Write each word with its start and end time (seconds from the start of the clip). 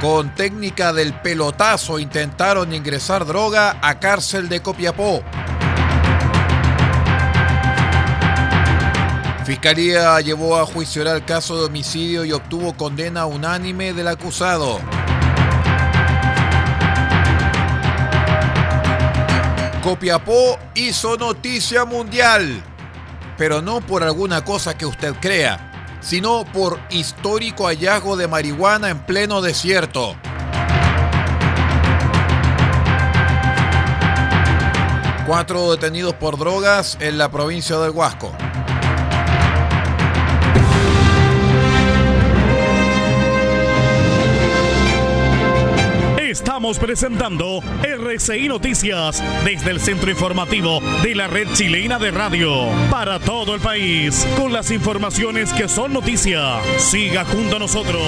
Con 0.00 0.32
técnica 0.32 0.92
del 0.92 1.12
pelotazo 1.12 1.98
intentaron 1.98 2.72
ingresar 2.72 3.26
droga 3.26 3.78
a 3.82 3.98
cárcel 3.98 4.48
de 4.48 4.62
Copiapó. 4.62 5.24
Fiscalía 9.44 10.20
llevó 10.20 10.56
a 10.56 10.66
juicio 10.66 11.02
el 11.02 11.24
caso 11.24 11.58
de 11.58 11.66
homicidio 11.66 12.24
y 12.24 12.30
obtuvo 12.30 12.76
condena 12.76 13.26
unánime 13.26 13.92
del 13.92 14.06
acusado. 14.06 14.78
Copiapó 19.82 20.60
hizo 20.74 21.16
noticia 21.16 21.84
mundial, 21.84 22.62
pero 23.36 23.62
no 23.62 23.80
por 23.80 24.04
alguna 24.04 24.44
cosa 24.44 24.78
que 24.78 24.86
usted 24.86 25.14
crea, 25.20 25.67
sino 26.00 26.44
por 26.52 26.78
histórico 26.90 27.66
hallazgo 27.66 28.16
de 28.16 28.28
marihuana 28.28 28.90
en 28.90 29.00
pleno 29.00 29.40
desierto. 29.40 30.16
Cuatro 35.26 35.72
detenidos 35.72 36.14
por 36.14 36.38
drogas 36.38 36.96
en 37.00 37.18
la 37.18 37.30
provincia 37.30 37.78
del 37.78 37.90
Huasco. 37.90 38.32
Estamos 46.38 46.78
presentando 46.78 47.60
RCI 47.82 48.46
Noticias 48.46 49.20
desde 49.44 49.72
el 49.72 49.80
centro 49.80 50.08
informativo 50.08 50.80
de 51.02 51.16
la 51.16 51.26
red 51.26 51.48
chilena 51.52 51.98
de 51.98 52.12
radio 52.12 52.68
para 52.92 53.18
todo 53.18 53.56
el 53.56 53.60
país 53.60 54.24
con 54.36 54.52
las 54.52 54.70
informaciones 54.70 55.52
que 55.52 55.68
son 55.68 55.92
noticia. 55.92 56.60
Siga 56.78 57.24
junto 57.24 57.56
a 57.56 57.58
nosotros. 57.58 58.00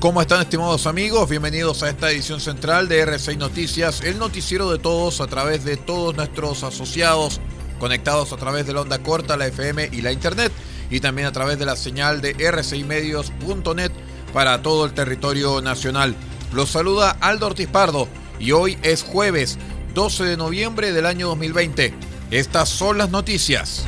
¿Cómo 0.00 0.22
están 0.22 0.40
estimados 0.40 0.86
amigos? 0.86 1.28
Bienvenidos 1.28 1.82
a 1.82 1.90
esta 1.90 2.10
edición 2.10 2.40
central 2.40 2.88
de 2.88 3.00
RCI 3.00 3.36
Noticias, 3.36 4.00
el 4.00 4.18
noticiero 4.18 4.70
de 4.70 4.78
todos 4.78 5.20
a 5.20 5.26
través 5.26 5.66
de 5.66 5.76
todos 5.76 6.16
nuestros 6.16 6.62
asociados 6.62 7.42
conectados 7.78 8.32
a 8.32 8.36
través 8.36 8.66
de 8.66 8.72
la 8.72 8.82
onda 8.82 8.98
corta, 8.98 9.36
la 9.36 9.46
FM 9.46 9.90
y 9.92 10.02
la 10.02 10.12
Internet, 10.12 10.52
y 10.90 11.00
también 11.00 11.28
a 11.28 11.32
través 11.32 11.58
de 11.58 11.66
la 11.66 11.76
señal 11.76 12.20
de 12.20 12.32
rcimedios.net 12.50 13.92
para 14.32 14.62
todo 14.62 14.84
el 14.84 14.92
territorio 14.92 15.60
nacional. 15.60 16.14
Los 16.52 16.70
saluda 16.70 17.16
Aldo 17.20 17.46
Ortiz 17.46 17.68
Pardo 17.68 18.08
y 18.38 18.52
hoy 18.52 18.78
es 18.82 19.02
jueves 19.02 19.58
12 19.94 20.24
de 20.24 20.36
noviembre 20.36 20.92
del 20.92 21.06
año 21.06 21.28
2020. 21.28 21.94
Estas 22.30 22.68
son 22.68 22.98
las 22.98 23.10
noticias. 23.10 23.84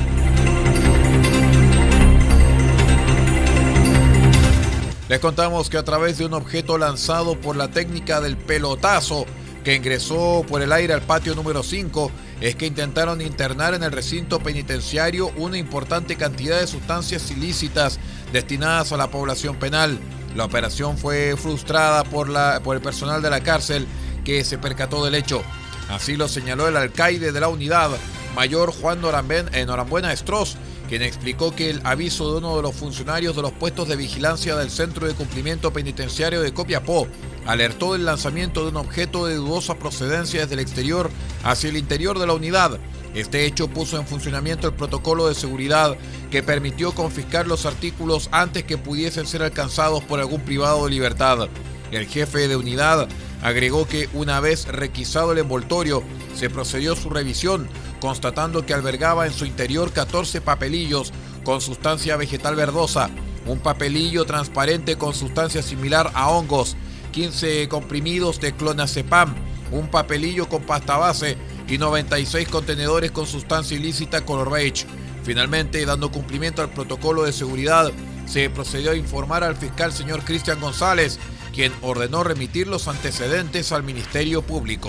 Les 5.09 5.19
contamos 5.19 5.69
que 5.69 5.77
a 5.77 5.83
través 5.83 6.19
de 6.19 6.27
un 6.27 6.35
objeto 6.35 6.79
lanzado 6.79 7.41
por 7.41 7.57
la 7.57 7.69
técnica 7.69 8.21
del 8.21 8.37
pelotazo 8.37 9.27
que 9.65 9.75
ingresó 9.75 10.45
por 10.49 10.63
el 10.63 10.73
aire 10.73 10.95
al 10.95 11.03
patio 11.03 11.35
número 11.35 11.63
5, 11.63 12.11
es 12.41 12.57
que 12.57 12.67
intentaron 12.67 13.21
internar 13.21 13.75
en 13.75 13.83
el 13.83 13.93
recinto 13.93 14.41
penitenciario 14.41 15.29
una 15.37 15.59
importante 15.59 16.17
cantidad 16.17 16.59
de 16.59 16.67
sustancias 16.67 17.31
ilícitas 17.31 17.99
destinadas 18.33 18.93
a 18.93 18.97
la 18.97 19.11
población 19.11 19.57
penal. 19.57 19.99
La 20.35 20.45
operación 20.45 20.97
fue 20.97 21.37
frustrada 21.37 22.05
por, 22.05 22.29
la, 22.29 22.61
por 22.63 22.77
el 22.77 22.83
personal 22.83 23.21
de 23.21 23.31
la 23.31 23.41
cárcel 23.41 23.87
que 24.25 24.45
se 24.45 24.59
percató 24.59 25.05
del 25.05 25.15
hecho. 25.17 25.43
Así 25.91 26.17
lo 26.17 26.29
señaló 26.29 26.69
el 26.69 26.77
alcaide 26.77 27.33
de 27.33 27.41
la 27.41 27.49
unidad, 27.49 27.91
mayor 28.35 28.73
Juan 28.73 29.01
eh, 29.53 29.67
Norambuena 29.67 30.13
Estros, 30.13 30.57
quien 30.91 31.03
explicó 31.03 31.55
que 31.55 31.71
el 31.71 31.81
aviso 31.85 32.33
de 32.33 32.39
uno 32.39 32.57
de 32.57 32.63
los 32.63 32.75
funcionarios 32.75 33.37
de 33.37 33.43
los 33.43 33.53
puestos 33.53 33.87
de 33.87 33.95
vigilancia 33.95 34.57
del 34.57 34.73
Centro 34.73 35.07
de 35.07 35.15
Cumplimiento 35.15 35.73
Penitenciario 35.73 36.43
de 36.43 36.53
Copiapó 36.53 37.07
alertó 37.47 37.93
del 37.93 38.05
lanzamiento 38.05 38.65
de 38.65 38.71
un 38.71 38.77
objeto 38.77 39.25
de 39.25 39.37
dudosa 39.37 39.77
procedencia 39.77 40.41
desde 40.41 40.55
el 40.55 40.59
exterior 40.59 41.09
hacia 41.45 41.71
el 41.71 41.77
interior 41.77 42.19
de 42.19 42.27
la 42.27 42.33
unidad. 42.33 42.81
Este 43.15 43.47
hecho 43.47 43.69
puso 43.69 44.01
en 44.01 44.07
funcionamiento 44.07 44.67
el 44.67 44.75
protocolo 44.75 45.29
de 45.29 45.37
seguridad 45.37 45.97
que 46.33 46.43
permitió 46.43 46.91
confiscar 46.91 47.47
los 47.47 47.67
artículos 47.67 48.29
antes 48.33 48.65
que 48.65 48.77
pudiesen 48.77 49.29
ser 49.29 49.45
alcanzados 49.45 50.03
por 50.03 50.19
algún 50.19 50.41
privado 50.41 50.87
de 50.87 50.91
libertad. 50.91 51.49
El 51.93 52.09
jefe 52.09 52.49
de 52.49 52.57
unidad 52.57 53.09
agregó 53.43 53.87
que 53.87 54.09
una 54.13 54.41
vez 54.41 54.67
requisado 54.67 55.31
el 55.31 55.39
envoltorio, 55.39 56.03
se 56.35 56.51
procedió 56.51 56.95
a 56.95 56.97
su 56.97 57.11
revisión, 57.11 57.69
constatando 58.01 58.67
que 58.67 58.75
albergaba 58.75 59.27
en 59.27 59.33
su 59.33 59.45
interior 59.45 59.93
14 59.93 60.41
papelillos 60.41 61.13
con 61.45 61.61
sustancia 61.61 62.17
vegetal 62.17 62.57
verdosa, 62.57 63.11
un 63.47 63.61
papelillo 63.61 64.25
transparente 64.25 64.97
con 64.97 65.15
sustancia 65.15 65.63
similar 65.63 66.11
a 66.15 66.31
hongos, 66.31 66.77
15 67.13 67.69
comprimidos 67.69 68.41
de 68.41 68.53
clonazepam, 68.53 69.35
un 69.71 69.89
papelillo 69.89 70.49
con 70.49 70.63
pasta 70.63 70.97
base 70.97 71.37
y 71.69 71.79
96 71.79 72.49
contenedores 72.49 73.11
con 73.11 73.27
sustancia 73.27 73.77
ilícita 73.77 74.25
color 74.25 74.51
beige. 74.51 74.87
Finalmente, 75.23 75.85
dando 75.85 76.11
cumplimiento 76.11 76.63
al 76.63 76.71
protocolo 76.71 77.25
de 77.25 77.33
seguridad, 77.33 77.93
se 78.27 78.49
procedió 78.51 78.93
a 78.93 78.97
informar 78.97 79.45
al 79.45 79.57
fiscal 79.57 79.93
señor 79.93 80.25
Cristian 80.25 80.61
González, 80.61 81.19
quien 81.53 81.73
ordenó 81.83 82.25
remitir 82.25 82.69
los 82.69 82.89
antecedentes 82.89 83.73
al 83.73 83.83
Ministerio 83.83 84.43
Público. 84.43 84.89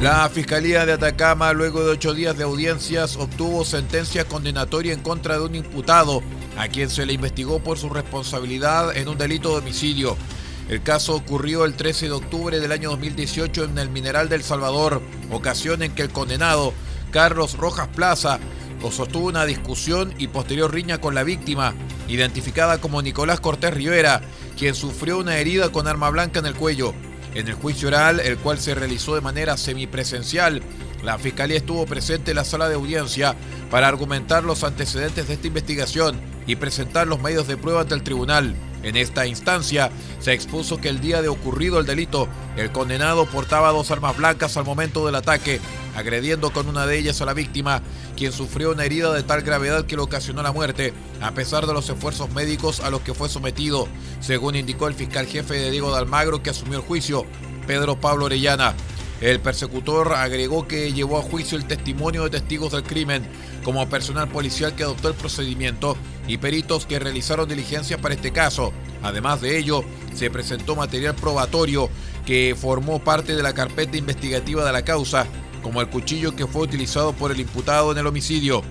La 0.00 0.30
Fiscalía 0.30 0.86
de 0.86 0.94
Atacama, 0.94 1.52
luego 1.52 1.84
de 1.84 1.90
ocho 1.90 2.14
días 2.14 2.34
de 2.34 2.44
audiencias, 2.44 3.16
obtuvo 3.16 3.66
sentencia 3.66 4.24
condenatoria 4.24 4.94
en 4.94 5.02
contra 5.02 5.34
de 5.34 5.44
un 5.44 5.54
imputado 5.54 6.22
a 6.56 6.68
quien 6.68 6.88
se 6.88 7.04
le 7.04 7.12
investigó 7.12 7.62
por 7.62 7.76
su 7.76 7.90
responsabilidad 7.90 8.96
en 8.96 9.08
un 9.08 9.18
delito 9.18 9.50
de 9.50 9.58
homicidio. 9.58 10.16
El 10.70 10.82
caso 10.82 11.14
ocurrió 11.14 11.66
el 11.66 11.74
13 11.74 12.06
de 12.06 12.12
octubre 12.12 12.60
del 12.60 12.72
año 12.72 12.88
2018 12.88 13.64
en 13.64 13.76
el 13.76 13.90
Mineral 13.90 14.30
del 14.30 14.42
Salvador, 14.42 15.02
ocasión 15.30 15.82
en 15.82 15.94
que 15.94 16.00
el 16.00 16.10
condenado, 16.10 16.72
Carlos 17.10 17.58
Rojas 17.58 17.88
Plaza, 17.88 18.38
sostuvo 18.90 19.28
una 19.28 19.44
discusión 19.44 20.14
y 20.16 20.28
posterior 20.28 20.72
riña 20.72 20.98
con 20.98 21.14
la 21.14 21.24
víctima, 21.24 21.74
identificada 22.08 22.80
como 22.80 23.02
Nicolás 23.02 23.40
Cortés 23.40 23.74
Rivera, 23.74 24.22
quien 24.56 24.74
sufrió 24.74 25.18
una 25.18 25.36
herida 25.36 25.70
con 25.70 25.86
arma 25.86 26.08
blanca 26.08 26.38
en 26.38 26.46
el 26.46 26.54
cuello. 26.54 26.94
En 27.34 27.46
el 27.46 27.54
juicio 27.54 27.88
oral, 27.88 28.20
el 28.20 28.38
cual 28.38 28.58
se 28.58 28.74
realizó 28.74 29.14
de 29.14 29.20
manera 29.20 29.56
semipresencial, 29.56 30.62
la 31.02 31.18
Fiscalía 31.18 31.56
estuvo 31.56 31.86
presente 31.86 32.32
en 32.32 32.36
la 32.36 32.44
sala 32.44 32.68
de 32.68 32.74
audiencia 32.74 33.36
para 33.70 33.88
argumentar 33.88 34.44
los 34.44 34.64
antecedentes 34.64 35.28
de 35.28 35.34
esta 35.34 35.46
investigación 35.46 36.20
y 36.46 36.56
presentar 36.56 37.06
los 37.06 37.20
medios 37.20 37.46
de 37.46 37.56
prueba 37.56 37.82
ante 37.82 37.94
el 37.94 38.02
tribunal. 38.02 38.54
En 38.82 38.96
esta 38.96 39.26
instancia 39.26 39.90
se 40.20 40.32
expuso 40.32 40.78
que 40.78 40.88
el 40.88 41.00
día 41.00 41.22
de 41.22 41.28
ocurrido 41.28 41.78
el 41.78 41.86
delito, 41.86 42.28
el 42.56 42.72
condenado 42.72 43.26
portaba 43.26 43.72
dos 43.72 43.90
armas 43.90 44.16
blancas 44.16 44.56
al 44.56 44.64
momento 44.64 45.04
del 45.04 45.16
ataque, 45.16 45.60
agrediendo 45.96 46.50
con 46.52 46.68
una 46.68 46.86
de 46.86 46.98
ellas 46.98 47.20
a 47.20 47.26
la 47.26 47.34
víctima, 47.34 47.82
quien 48.16 48.32
sufrió 48.32 48.72
una 48.72 48.84
herida 48.84 49.12
de 49.12 49.22
tal 49.22 49.42
gravedad 49.42 49.84
que 49.84 49.96
le 49.96 50.02
ocasionó 50.02 50.42
la 50.42 50.52
muerte, 50.52 50.94
a 51.20 51.32
pesar 51.32 51.66
de 51.66 51.74
los 51.74 51.88
esfuerzos 51.88 52.30
médicos 52.32 52.80
a 52.80 52.90
los 52.90 53.02
que 53.02 53.14
fue 53.14 53.28
sometido, 53.28 53.86
según 54.20 54.56
indicó 54.56 54.88
el 54.88 54.94
fiscal 54.94 55.26
jefe 55.26 55.54
de 55.54 55.70
Diego 55.70 55.92
de 55.92 55.98
Almagro 55.98 56.42
que 56.42 56.50
asumió 56.50 56.78
el 56.78 56.84
juicio, 56.84 57.26
Pedro 57.66 58.00
Pablo 58.00 58.24
Orellana. 58.26 58.74
El 59.20 59.38
persecutor 59.40 60.14
agregó 60.14 60.66
que 60.66 60.92
llevó 60.92 61.18
a 61.18 61.22
juicio 61.22 61.58
el 61.58 61.66
testimonio 61.66 62.24
de 62.24 62.30
testigos 62.30 62.72
del 62.72 62.84
crimen, 62.84 63.22
como 63.62 63.86
personal 63.88 64.28
policial 64.28 64.74
que 64.74 64.82
adoptó 64.82 65.08
el 65.08 65.14
procedimiento 65.14 65.96
y 66.26 66.38
peritos 66.38 66.86
que 66.86 66.98
realizaron 66.98 67.48
diligencias 67.48 68.00
para 68.00 68.14
este 68.14 68.32
caso. 68.32 68.72
Además 69.02 69.42
de 69.42 69.58
ello, 69.58 69.84
se 70.14 70.30
presentó 70.30 70.74
material 70.74 71.14
probatorio 71.14 71.90
que 72.24 72.56
formó 72.58 73.04
parte 73.04 73.36
de 73.36 73.42
la 73.42 73.52
carpeta 73.52 73.98
investigativa 73.98 74.64
de 74.64 74.72
la 74.72 74.84
causa, 74.84 75.26
como 75.62 75.82
el 75.82 75.90
cuchillo 75.90 76.34
que 76.34 76.46
fue 76.46 76.62
utilizado 76.62 77.12
por 77.12 77.30
el 77.30 77.40
imputado 77.40 77.92
en 77.92 77.98
el 77.98 78.06
homicidio. 78.06 78.62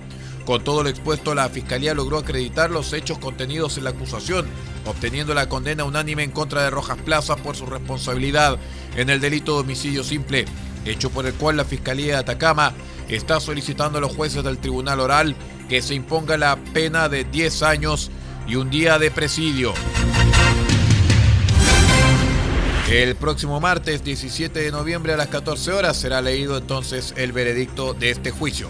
Con 0.45 0.63
todo 0.63 0.83
lo 0.83 0.89
expuesto, 0.89 1.35
la 1.35 1.49
Fiscalía 1.49 1.93
logró 1.93 2.17
acreditar 2.17 2.71
los 2.71 2.93
hechos 2.93 3.19
contenidos 3.19 3.77
en 3.77 3.83
la 3.83 3.91
acusación, 3.91 4.47
obteniendo 4.85 5.33
la 5.33 5.47
condena 5.47 5.83
unánime 5.83 6.23
en 6.23 6.31
contra 6.31 6.63
de 6.63 6.69
Rojas 6.69 6.97
Plaza 6.97 7.35
por 7.35 7.55
su 7.55 7.65
responsabilidad 7.65 8.57
en 8.95 9.09
el 9.09 9.19
delito 9.19 9.53
de 9.53 9.61
homicidio 9.61 10.03
simple, 10.03 10.45
hecho 10.85 11.09
por 11.09 11.25
el 11.25 11.33
cual 11.33 11.57
la 11.57 11.65
Fiscalía 11.65 12.13
de 12.13 12.19
Atacama 12.19 12.73
está 13.09 13.39
solicitando 13.39 13.97
a 13.97 14.01
los 14.01 14.15
jueces 14.15 14.43
del 14.43 14.57
Tribunal 14.57 14.99
Oral 14.99 15.35
que 15.67 15.81
se 15.81 15.93
imponga 15.93 16.37
la 16.37 16.57
pena 16.73 17.09
de 17.09 17.23
10 17.25 17.63
años 17.63 18.09
y 18.47 18.55
un 18.55 18.69
día 18.69 18.97
de 18.97 19.11
presidio. 19.11 19.73
El 22.89 23.15
próximo 23.15 23.59
martes 23.59 24.03
17 24.03 24.61
de 24.61 24.71
noviembre 24.71 25.13
a 25.13 25.17
las 25.17 25.27
14 25.27 25.73
horas 25.73 25.95
será 25.95 26.23
leído 26.23 26.57
entonces 26.57 27.13
el 27.17 27.31
veredicto 27.31 27.93
de 27.93 28.09
este 28.09 28.31
juicio. 28.31 28.67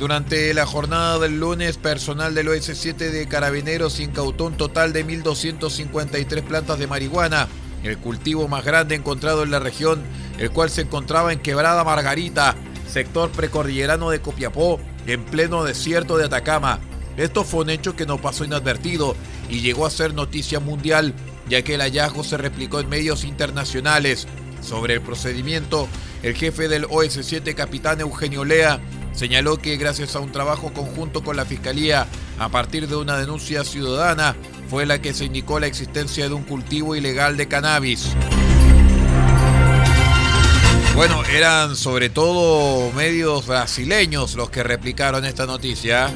Durante 0.00 0.54
la 0.54 0.64
jornada 0.64 1.18
del 1.18 1.38
lunes, 1.38 1.76
personal 1.76 2.34
del 2.34 2.48
OS7 2.48 2.94
de 3.10 3.28
Carabineros 3.28 4.00
incautó 4.00 4.46
un 4.46 4.56
total 4.56 4.94
de 4.94 5.06
1.253 5.06 6.42
plantas 6.42 6.78
de 6.78 6.86
marihuana, 6.86 7.48
el 7.82 7.98
cultivo 7.98 8.48
más 8.48 8.64
grande 8.64 8.94
encontrado 8.94 9.42
en 9.42 9.50
la 9.50 9.58
región, 9.58 10.02
el 10.38 10.50
cual 10.52 10.70
se 10.70 10.80
encontraba 10.80 11.34
en 11.34 11.40
Quebrada 11.40 11.84
Margarita, 11.84 12.56
sector 12.88 13.30
precordillerano 13.30 14.08
de 14.08 14.22
Copiapó, 14.22 14.80
en 15.06 15.22
pleno 15.26 15.64
desierto 15.64 16.16
de 16.16 16.24
Atacama. 16.24 16.80
Esto 17.18 17.44
fue 17.44 17.64
un 17.64 17.68
hecho 17.68 17.94
que 17.94 18.06
no 18.06 18.16
pasó 18.16 18.46
inadvertido 18.46 19.14
y 19.50 19.60
llegó 19.60 19.84
a 19.84 19.90
ser 19.90 20.14
noticia 20.14 20.60
mundial, 20.60 21.12
ya 21.46 21.60
que 21.60 21.74
el 21.74 21.82
hallazgo 21.82 22.24
se 22.24 22.38
replicó 22.38 22.80
en 22.80 22.88
medios 22.88 23.22
internacionales. 23.22 24.26
Sobre 24.62 24.94
el 24.94 25.02
procedimiento, 25.02 25.88
el 26.22 26.34
jefe 26.34 26.68
del 26.68 26.86
OS7, 26.86 27.54
capitán 27.54 28.00
Eugenio 28.00 28.46
Lea, 28.46 28.80
señaló 29.12 29.58
que 29.58 29.76
gracias 29.76 30.16
a 30.16 30.20
un 30.20 30.32
trabajo 30.32 30.72
conjunto 30.72 31.22
con 31.22 31.36
la 31.36 31.44
Fiscalía, 31.44 32.06
a 32.38 32.48
partir 32.48 32.88
de 32.88 32.96
una 32.96 33.16
denuncia 33.18 33.64
ciudadana, 33.64 34.36
fue 34.68 34.86
la 34.86 35.00
que 35.00 35.14
se 35.14 35.24
indicó 35.24 35.60
la 35.60 35.66
existencia 35.66 36.28
de 36.28 36.34
un 36.34 36.44
cultivo 36.44 36.94
ilegal 36.94 37.36
de 37.36 37.48
cannabis. 37.48 38.14
Bueno, 40.94 41.22
eran 41.24 41.76
sobre 41.76 42.10
todo 42.10 42.92
medios 42.92 43.46
brasileños 43.46 44.34
los 44.34 44.50
que 44.50 44.62
replicaron 44.62 45.24
esta 45.24 45.46
noticia. 45.46 46.10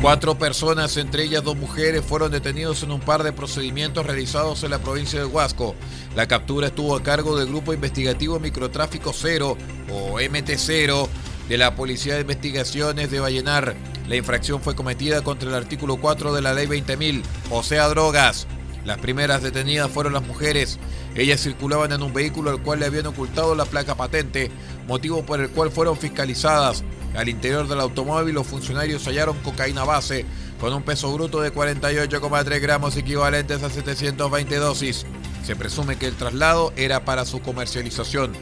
Cuatro 0.00 0.38
personas, 0.38 0.96
entre 0.96 1.24
ellas 1.24 1.44
dos 1.44 1.58
mujeres, 1.58 2.02
fueron 2.02 2.32
detenidos 2.32 2.82
en 2.82 2.90
un 2.90 3.00
par 3.00 3.22
de 3.22 3.34
procedimientos 3.34 4.06
realizados 4.06 4.64
en 4.64 4.70
la 4.70 4.78
provincia 4.78 5.18
de 5.18 5.26
Huasco. 5.26 5.74
La 6.16 6.26
captura 6.26 6.68
estuvo 6.68 6.96
a 6.96 7.02
cargo 7.02 7.38
del 7.38 7.48
Grupo 7.48 7.74
Investigativo 7.74 8.40
Microtráfico 8.40 9.12
Cero, 9.12 9.58
o 9.92 10.18
MT0, 10.18 11.06
de 11.50 11.58
la 11.58 11.74
Policía 11.76 12.14
de 12.14 12.22
Investigaciones 12.22 13.10
de 13.10 13.20
Vallenar. 13.20 13.76
La 14.08 14.16
infracción 14.16 14.62
fue 14.62 14.74
cometida 14.74 15.22
contra 15.22 15.50
el 15.50 15.54
artículo 15.54 15.98
4 15.98 16.32
de 16.32 16.40
la 16.40 16.54
Ley 16.54 16.66
20.000, 16.66 17.22
o 17.50 17.62
sea, 17.62 17.86
drogas. 17.88 18.46
Las 18.86 18.96
primeras 18.98 19.42
detenidas 19.42 19.90
fueron 19.90 20.14
las 20.14 20.26
mujeres. 20.26 20.78
Ellas 21.14 21.42
circulaban 21.42 21.92
en 21.92 22.02
un 22.02 22.14
vehículo 22.14 22.48
al 22.48 22.62
cual 22.62 22.80
le 22.80 22.86
habían 22.86 23.06
ocultado 23.06 23.54
la 23.54 23.66
placa 23.66 23.96
patente, 23.96 24.50
motivo 24.88 25.26
por 25.26 25.40
el 25.40 25.50
cual 25.50 25.70
fueron 25.70 25.98
fiscalizadas. 25.98 26.84
Al 27.16 27.28
interior 27.28 27.66
del 27.66 27.80
automóvil 27.80 28.34
los 28.34 28.46
funcionarios 28.46 29.04
hallaron 29.06 29.38
cocaína 29.38 29.84
base 29.84 30.24
con 30.60 30.72
un 30.72 30.82
peso 30.82 31.12
bruto 31.12 31.40
de 31.40 31.52
48,3 31.52 32.60
gramos 32.60 32.96
equivalentes 32.96 33.62
a 33.62 33.70
720 33.70 34.56
dosis. 34.56 35.06
Se 35.44 35.56
presume 35.56 35.96
que 35.96 36.06
el 36.06 36.16
traslado 36.16 36.72
era 36.76 37.04
para 37.04 37.24
su 37.24 37.40
comercialización. 37.40 38.32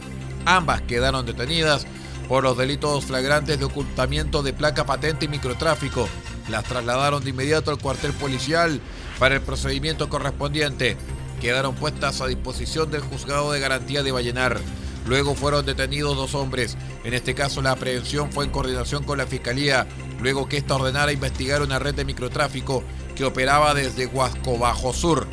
Ambas 0.44 0.82
quedaron 0.82 1.24
detenidas 1.24 1.86
por 2.28 2.44
los 2.44 2.58
delitos 2.58 3.06
flagrantes 3.06 3.58
de 3.58 3.64
ocultamiento 3.64 4.42
de 4.42 4.52
placa 4.52 4.84
patente 4.84 5.24
y 5.24 5.28
microtráfico. 5.28 6.08
Las 6.50 6.64
trasladaron 6.64 7.24
de 7.24 7.30
inmediato 7.30 7.70
al 7.70 7.78
cuartel 7.78 8.12
policial 8.12 8.80
para 9.18 9.36
el 9.36 9.40
procedimiento 9.40 10.08
correspondiente. 10.08 10.96
Quedaron 11.40 11.74
puestas 11.74 12.20
a 12.20 12.26
disposición 12.26 12.90
del 12.90 13.00
juzgado 13.00 13.52
de 13.52 13.60
garantía 13.60 14.02
de 14.02 14.12
Vallenar. 14.12 14.60
Luego 15.08 15.34
fueron 15.34 15.64
detenidos 15.64 16.16
dos 16.16 16.34
hombres. 16.34 16.76
En 17.02 17.14
este 17.14 17.34
caso 17.34 17.62
la 17.62 17.72
aprehensión 17.72 18.30
fue 18.30 18.44
en 18.44 18.50
coordinación 18.50 19.04
con 19.04 19.18
la 19.18 19.26
Fiscalía, 19.26 19.86
luego 20.20 20.48
que 20.48 20.58
ésta 20.58 20.74
ordenara 20.74 21.12
investigar 21.12 21.62
una 21.62 21.78
red 21.78 21.94
de 21.94 22.04
microtráfico 22.04 22.84
que 23.16 23.24
operaba 23.24 23.74
desde 23.74 24.06
Huasco 24.06 24.58
Bajo 24.58 24.92
Sur. 24.92 25.26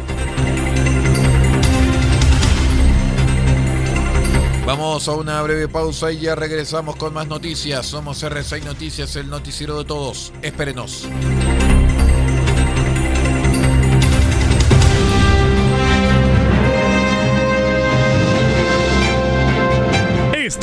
Vamos 4.66 5.08
a 5.08 5.12
una 5.12 5.42
breve 5.44 5.68
pausa 5.68 6.12
y 6.12 6.22
ya 6.22 6.34
regresamos 6.34 6.96
con 6.96 7.14
más 7.14 7.28
noticias. 7.28 7.86
Somos 7.86 8.24
R6 8.24 8.64
Noticias, 8.64 9.16
el 9.16 9.30
noticiero 9.30 9.78
de 9.78 9.86
todos. 9.86 10.34
Espérenos. 10.42 11.08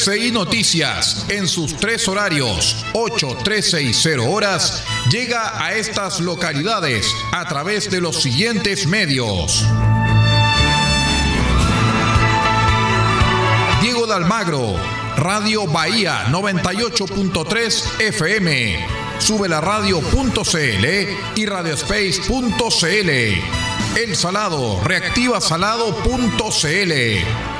RCI 0.00 0.32
Noticias, 0.32 1.26
en 1.28 1.46
sus 1.46 1.76
tres 1.76 2.08
horarios, 2.08 2.86
8, 2.94 3.36
13 3.44 3.82
y 3.82 3.92
0 3.92 4.30
horas, 4.30 4.82
llega 5.10 5.62
a 5.62 5.74
estas 5.74 6.20
localidades 6.20 7.14
a 7.32 7.44
través 7.44 7.90
de 7.90 8.00
los 8.00 8.22
siguientes 8.22 8.86
medios. 8.86 9.62
Diego 13.82 14.06
de 14.06 14.14
Almagro, 14.14 14.74
Radio 15.18 15.66
Bahía 15.66 16.24
98.3 16.30 18.00
FM, 18.00 18.86
sube 19.18 19.50
la 19.50 19.60
radio.cl 19.60 20.86
y 21.36 21.44
radiospace.cl. 21.44 23.10
El 23.98 24.16
Salado, 24.16 24.80
reactiva 24.82 25.42
salado.cl. 25.42 27.59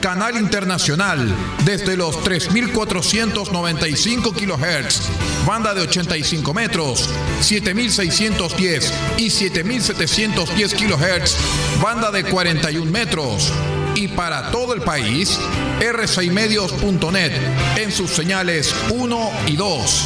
Canal 0.00 0.36
Internacional, 0.36 1.34
desde 1.64 1.96
los 1.96 2.18
3.495 2.18 4.32
kHz, 4.32 5.08
banda 5.44 5.74
de 5.74 5.80
85 5.82 6.54
metros, 6.54 7.10
7.610 7.40 8.92
y 9.16 9.26
7.710 9.26 10.74
kHz, 10.74 11.36
banda 11.82 12.12
de 12.12 12.22
41 12.24 12.90
metros. 12.90 13.52
Y 13.96 14.08
para 14.08 14.50
todo 14.52 14.74
el 14.74 14.82
país, 14.82 15.40
r6medios.net 15.80 17.32
en 17.76 17.90
sus 17.90 18.10
señales 18.10 18.74
1 18.90 19.30
y 19.48 19.56
2. 19.56 20.04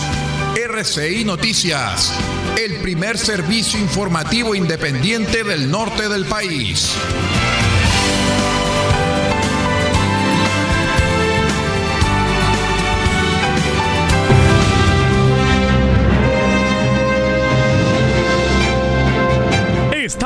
RCI 0.69 1.25
Noticias, 1.25 2.15
el 2.59 2.77
primer 2.77 3.19
servicio 3.19 3.79
informativo 3.79 4.55
independiente 4.55 5.45
del 5.45 5.71
norte 5.71 6.09
del 6.09 6.25
país. 6.25 6.95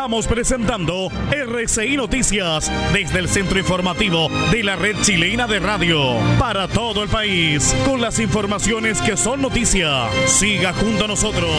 Estamos 0.07 0.29
presentando 0.29 1.09
RCI 1.33 1.97
Noticias 1.97 2.71
desde 2.93 3.19
el 3.19 3.29
centro 3.29 3.59
informativo 3.59 4.29
de 4.53 4.63
la 4.63 4.77
red 4.77 4.95
chilena 5.03 5.49
de 5.49 5.59
radio 5.59 6.15
para 6.39 6.69
todo 6.69 7.03
el 7.03 7.09
país 7.09 7.75
con 7.85 8.01
las 8.01 8.21
informaciones 8.21 9.03
que 9.03 9.17
son 9.17 9.43
noticia. 9.43 10.09
Siga 10.29 10.73
junto 10.75 11.07
a 11.07 11.09
nosotros. 11.09 11.51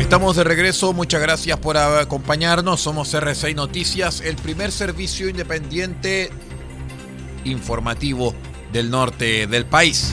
Estamos 0.00 0.36
de 0.36 0.44
regreso, 0.44 0.92
muchas 0.92 1.22
gracias 1.22 1.58
por 1.60 1.78
acompañarnos. 1.78 2.78
Somos 2.82 3.14
RCI 3.14 3.54
Noticias, 3.54 4.20
el 4.20 4.36
primer 4.36 4.70
servicio 4.70 5.30
independiente 5.30 6.28
informativo 7.44 8.34
del 8.70 8.90
norte 8.90 9.46
del 9.46 9.64
país. 9.64 10.12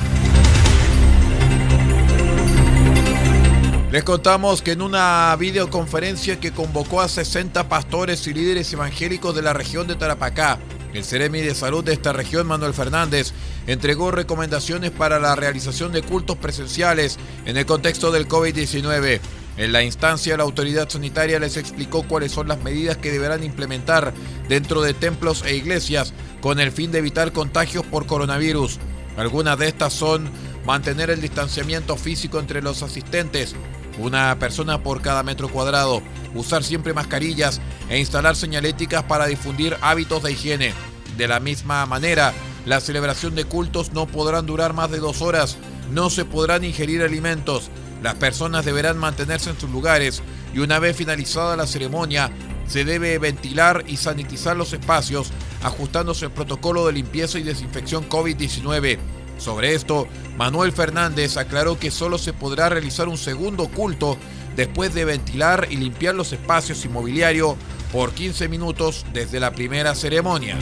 Les 3.94 4.04
contamos 4.04 4.64
que 4.64 4.72
en 4.72 4.82
una 4.82 5.36
videoconferencia 5.36 6.40
que 6.40 6.52
convocó 6.52 7.00
a 7.00 7.08
60 7.08 7.70
pastores 7.70 8.26
y 8.26 8.34
líderes 8.34 8.74
evangélicos 8.74 9.36
de 9.36 9.44
la 9.44 9.54
región 9.54 9.86
de 9.86 9.96
Tarapacá, 9.96 10.58
el 10.96 11.04
Ceremi 11.04 11.42
de 11.42 11.54
Salud 11.54 11.84
de 11.84 11.94
esta 11.94 12.12
región, 12.12 12.48
Manuel 12.48 12.74
Fernández, 12.74 13.34
entregó 13.68 14.10
recomendaciones 14.10 14.90
para 14.90 15.20
la 15.20 15.36
realización 15.36 15.92
de 15.92 16.02
cultos 16.02 16.38
presenciales 16.38 17.20
en 17.46 17.56
el 17.56 17.68
contexto 17.68 18.12
del 18.12 18.28
COVID-19. 18.28 19.20
En 19.58 19.72
la 19.72 19.84
instancia, 19.84 20.38
la 20.38 20.44
autoridad 20.44 20.90
sanitaria 20.90 21.38
les 21.38 21.56
explicó 21.56 22.02
cuáles 22.02 22.32
son 22.32 22.48
las 22.48 22.64
medidas 22.64 22.98
que 22.98 23.12
deberán 23.12 23.44
implementar 23.44 24.12
dentro 24.50 24.82
de 24.82 24.96
templos 24.96 25.44
e 25.46 25.56
iglesias 25.56 26.16
con 26.42 26.60
el 26.60 26.72
fin 26.72 26.92
de 26.92 26.98
evitar 26.98 27.32
contagios 27.32 27.86
por 27.86 28.08
coronavirus. 28.08 28.80
Algunas 29.18 29.60
de 29.60 29.68
estas 29.68 29.94
son 29.94 30.32
mantener 30.66 31.12
el 31.12 31.22
distanciamiento 31.22 31.96
físico 31.96 32.40
entre 32.40 32.64
los 32.64 32.82
asistentes, 32.82 33.56
una 33.98 34.38
persona 34.40 34.82
por 34.82 35.02
cada 35.02 35.24
metro 35.24 35.50
cuadrado, 35.50 36.02
usar 36.34 36.64
siempre 36.64 36.94
mascarillas 36.94 37.62
e 37.90 38.00
instalar 38.00 38.36
señaléticas 38.36 39.04
para 39.04 39.28
difundir 39.28 39.78
hábitos 39.82 40.24
de 40.24 40.32
higiene. 40.32 40.74
De 41.18 41.28
la 41.28 41.40
misma 41.40 41.86
manera, 41.86 42.34
la 42.66 42.80
celebración 42.80 43.36
de 43.36 43.46
cultos 43.46 43.94
no 43.94 44.08
podrán 44.08 44.46
durar 44.46 44.74
más 44.74 44.90
de 44.90 45.00
dos 45.00 45.22
horas, 45.22 45.58
no 45.92 46.10
se 46.10 46.26
podrán 46.26 46.64
ingerir 46.64 47.04
alimentos, 47.04 47.70
las 48.02 48.16
personas 48.16 48.66
deberán 48.66 48.98
mantenerse 48.98 49.50
en 49.50 49.60
sus 49.60 49.70
lugares 49.70 50.22
y 50.54 50.60
una 50.60 50.80
vez 50.80 50.96
finalizada 50.98 51.56
la 51.56 51.68
ceremonia, 51.68 52.32
se 52.68 52.86
debe 52.86 53.18
ventilar 53.20 53.84
y 53.88 53.98
sanitizar 53.98 54.56
los 54.56 54.74
espacios, 54.74 55.32
ajustándose 55.62 56.26
el 56.26 56.32
protocolo 56.32 56.86
de 56.86 56.94
limpieza 56.94 57.40
y 57.40 57.44
desinfección 57.44 58.08
COVID-19. 58.10 58.98
Sobre 59.38 59.74
esto, 59.74 60.08
Manuel 60.38 60.72
Fernández 60.72 61.38
aclaró 61.38 61.78
que 61.78 61.92
solo 61.92 62.18
se 62.18 62.34
podrá 62.34 62.70
realizar 62.70 63.08
un 63.08 63.18
segundo 63.18 63.68
culto 63.68 64.18
después 64.56 64.94
de 64.94 65.06
ventilar 65.06 65.68
y 65.70 65.78
limpiar 65.78 66.16
los 66.16 66.32
espacios 66.32 66.86
inmobiliarios 66.86 67.56
por 67.92 68.14
15 68.14 68.48
minutos 68.48 69.06
desde 69.14 69.40
la 69.40 69.52
primera 69.52 69.96
ceremonia. 69.96 70.58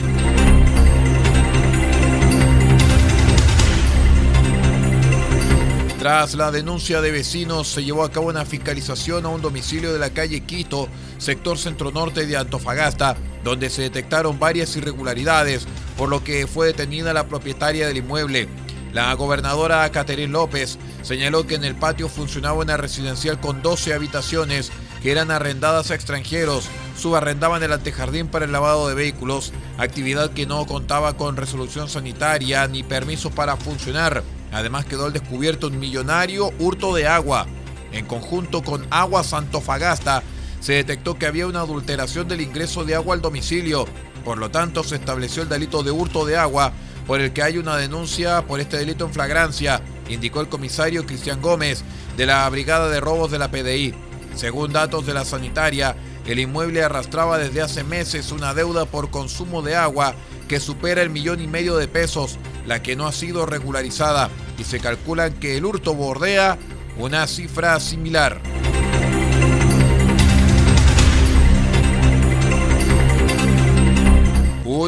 Tras 6.02 6.34
la 6.34 6.50
denuncia 6.50 7.00
de 7.00 7.12
vecinos, 7.12 7.68
se 7.68 7.84
llevó 7.84 8.02
a 8.02 8.10
cabo 8.10 8.28
una 8.28 8.44
fiscalización 8.44 9.24
a 9.24 9.28
un 9.28 9.40
domicilio 9.40 9.92
de 9.92 10.00
la 10.00 10.10
calle 10.10 10.40
Quito, 10.40 10.88
sector 11.18 11.58
centro-norte 11.58 12.26
de 12.26 12.36
Antofagasta, 12.36 13.16
donde 13.44 13.70
se 13.70 13.82
detectaron 13.82 14.40
varias 14.40 14.74
irregularidades, 14.76 15.64
por 15.96 16.08
lo 16.08 16.24
que 16.24 16.48
fue 16.48 16.66
detenida 16.66 17.14
la 17.14 17.28
propietaria 17.28 17.86
del 17.86 17.98
inmueble. 17.98 18.48
La 18.92 19.14
gobernadora 19.14 19.90
Caterín 19.90 20.32
López 20.32 20.78
señaló 21.00 21.46
que 21.46 21.54
en 21.54 21.64
el 21.64 21.74
patio 21.74 22.10
funcionaba 22.10 22.58
una 22.58 22.76
residencial 22.76 23.40
con 23.40 23.62
12 23.62 23.94
habitaciones 23.94 24.70
que 25.02 25.10
eran 25.10 25.30
arrendadas 25.30 25.90
a 25.90 25.94
extranjeros, 25.94 26.68
subarrendaban 26.96 27.62
el 27.62 27.72
antejardín 27.72 28.28
para 28.28 28.44
el 28.44 28.52
lavado 28.52 28.88
de 28.88 28.94
vehículos, 28.94 29.52
actividad 29.78 30.30
que 30.30 30.46
no 30.46 30.66
contaba 30.66 31.16
con 31.16 31.38
resolución 31.38 31.88
sanitaria 31.88 32.68
ni 32.68 32.82
permiso 32.82 33.30
para 33.30 33.56
funcionar. 33.56 34.22
Además 34.52 34.84
quedó 34.84 35.06
al 35.06 35.14
descubierto 35.14 35.68
un 35.68 35.78
millonario 35.78 36.52
hurto 36.58 36.94
de 36.94 37.08
agua. 37.08 37.46
En 37.92 38.04
conjunto 38.04 38.62
con 38.62 38.86
Agua 38.90 39.24
Santofagasta, 39.24 40.22
se 40.60 40.74
detectó 40.74 41.18
que 41.18 41.26
había 41.26 41.46
una 41.46 41.60
adulteración 41.60 42.28
del 42.28 42.42
ingreso 42.42 42.84
de 42.84 42.94
agua 42.94 43.14
al 43.14 43.22
domicilio. 43.22 43.86
Por 44.24 44.38
lo 44.38 44.50
tanto, 44.50 44.84
se 44.84 44.96
estableció 44.96 45.42
el 45.42 45.48
delito 45.48 45.82
de 45.82 45.90
hurto 45.90 46.24
de 46.24 46.36
agua 46.36 46.72
por 47.06 47.20
el 47.20 47.32
que 47.32 47.42
hay 47.42 47.58
una 47.58 47.76
denuncia 47.76 48.42
por 48.42 48.60
este 48.60 48.78
delito 48.78 49.04
en 49.04 49.12
flagrancia, 49.12 49.82
indicó 50.08 50.40
el 50.40 50.48
comisario 50.48 51.06
Cristian 51.06 51.40
Gómez 51.40 51.82
de 52.16 52.26
la 52.26 52.48
Brigada 52.48 52.88
de 52.88 53.00
Robos 53.00 53.30
de 53.30 53.38
la 53.38 53.50
PDI. 53.50 53.94
Según 54.34 54.72
datos 54.72 55.06
de 55.06 55.14
la 55.14 55.24
sanitaria, 55.24 55.96
el 56.26 56.38
inmueble 56.38 56.82
arrastraba 56.82 57.38
desde 57.38 57.62
hace 57.62 57.84
meses 57.84 58.32
una 58.32 58.54
deuda 58.54 58.86
por 58.86 59.10
consumo 59.10 59.62
de 59.62 59.76
agua 59.76 60.14
que 60.48 60.60
supera 60.60 61.02
el 61.02 61.10
millón 61.10 61.40
y 61.40 61.46
medio 61.46 61.76
de 61.76 61.88
pesos, 61.88 62.38
la 62.66 62.82
que 62.82 62.96
no 62.96 63.06
ha 63.06 63.12
sido 63.12 63.46
regularizada, 63.46 64.30
y 64.58 64.64
se 64.64 64.80
calcula 64.80 65.30
que 65.30 65.56
el 65.56 65.64
hurto 65.64 65.94
bordea 65.94 66.58
una 66.98 67.26
cifra 67.26 67.78
similar. 67.80 68.40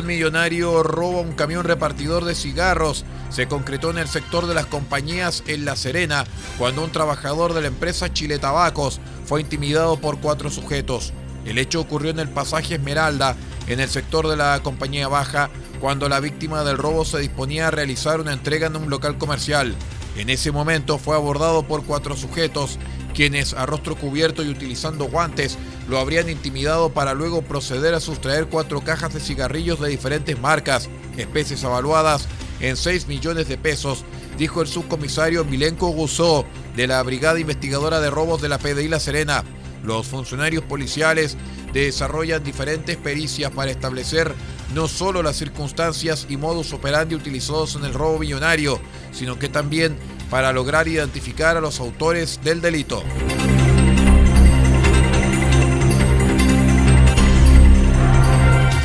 Un 0.05 0.09
millonario 0.09 0.83
roba 0.83 1.21
un 1.21 1.33
camión 1.33 1.65
repartidor 1.65 2.27
de 2.27 2.35
cigarros. 2.35 3.07
Se 3.31 3.49
concretó 3.49 3.89
en 3.91 3.97
el 3.97 4.07
sector 4.07 4.47
de 4.47 4.53
las 4.53 4.67
compañías 4.67 5.43
en 5.47 5.65
La 5.65 5.77
Serena, 5.77 6.27
cuando 6.59 6.85
un 6.85 6.93
trabajador 6.93 7.55
de 7.55 7.63
la 7.63 7.69
empresa 7.69 8.13
Chile 8.13 8.39
Tabacos 8.39 9.01
fue 9.25 9.41
intimidado 9.41 9.97
por 9.99 10.19
cuatro 10.19 10.51
sujetos. 10.51 11.15
El 11.47 11.57
hecho 11.57 11.81
ocurrió 11.81 12.11
en 12.11 12.19
el 12.19 12.29
pasaje 12.29 12.75
Esmeralda, 12.75 13.35
en 13.67 13.81
el 13.81 13.89
sector 13.89 14.29
de 14.29 14.37
la 14.37 14.61
compañía 14.63 15.09
baja, 15.09 15.49
cuando 15.81 16.07
la 16.11 16.21
víctima 16.21 16.65
del 16.65 16.77
robo 16.77 17.07
se 17.07 17.19
disponía 17.19 17.69
a 17.69 17.71
realizar 17.71 18.21
una 18.21 18.35
entrega 18.35 18.67
en 18.67 18.77
un 18.77 18.91
local 18.91 19.17
comercial. 19.17 19.75
En 20.17 20.31
ese 20.31 20.53
momento 20.53 20.99
fue 20.99 21.17
abordado 21.17 21.67
por 21.67 21.85
cuatro 21.85 22.17
sujetos, 22.17 22.79
quienes 23.15 23.53
a 23.53 23.67
rostro 23.67 23.97
cubierto 23.97 24.43
y 24.43 24.49
utilizando 24.49 25.07
guantes 25.07 25.59
lo 25.89 25.99
habrían 25.99 26.29
intimidado 26.29 26.91
para 26.91 27.15
luego 27.15 27.43
proceder 27.43 27.95
a 27.95 28.01
sustraer 28.01 28.47
cuatro 28.47 28.81
cajas 28.83 29.13
de 29.13 29.21
cigarrillos 29.21 29.81
de 29.81 29.89
diferentes 29.89 30.39
marcas, 30.39 30.89
especies 31.17 31.65
avaluadas 31.65 32.29
en 32.61 32.77
6 32.77 33.09
millones 33.09 33.49
de 33.49 33.59
pesos, 33.59 34.05
dijo 34.39 34.63
el 34.63 34.69
subcomisario 34.69 35.45
Milenko 35.45 35.89
Guzó 35.89 36.45
de 36.77 36.87
la 36.87 37.03
Brigada 37.03 37.39
Investigadora 37.41 38.01
de 38.01 38.11
Robos 38.11 38.41
de 38.41 38.49
la 38.49 38.59
PDI 38.59 38.89
La 38.89 39.01
Serena. 39.01 39.45
Los 39.85 40.07
funcionarios 40.07 40.65
policiales 40.65 41.37
desarrollan 41.73 42.43
diferentes 42.43 42.97
pericias 42.97 43.51
para 43.51 43.71
establecer 43.71 44.33
no 44.73 44.89
solo 44.89 45.23
las 45.23 45.37
circunstancias 45.37 46.27
y 46.29 46.37
modus 46.37 46.73
operandi 46.73 47.15
utilizados 47.15 47.75
en 47.77 47.85
el 47.85 47.95
robo 47.95 48.19
millonario, 48.19 48.81
sino 49.13 49.39
que 49.39 49.49
también 49.49 49.97
para 50.31 50.53
lograr 50.53 50.89
identificar 50.89 51.57
a 51.57 51.61
los 51.61 51.81
autores 51.81 52.41
del 52.43 52.61
delito. 52.61 53.03